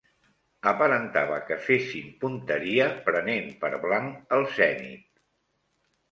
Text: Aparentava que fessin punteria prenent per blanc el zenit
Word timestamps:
Aparentava 0.69 1.35
que 1.49 1.57
fessin 1.65 2.07
punteria 2.23 2.87
prenent 3.09 3.51
per 3.67 3.71
blanc 3.83 4.33
el 4.39 4.47
zenit 4.55 5.05